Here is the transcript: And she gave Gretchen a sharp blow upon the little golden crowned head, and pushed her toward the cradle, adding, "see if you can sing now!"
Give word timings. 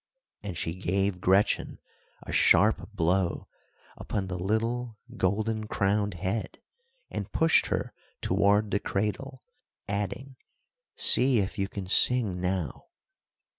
And 0.41 0.57
she 0.57 0.73
gave 0.73 1.21
Gretchen 1.21 1.77
a 2.23 2.31
sharp 2.31 2.89
blow 2.91 3.47
upon 3.95 4.25
the 4.29 4.35
little 4.39 4.97
golden 5.15 5.67
crowned 5.67 6.15
head, 6.15 6.57
and 7.11 7.31
pushed 7.31 7.67
her 7.67 7.93
toward 8.19 8.71
the 8.71 8.79
cradle, 8.79 9.43
adding, 9.87 10.37
"see 10.95 11.37
if 11.37 11.59
you 11.59 11.67
can 11.67 11.85
sing 11.85 12.39
now!" 12.41 12.85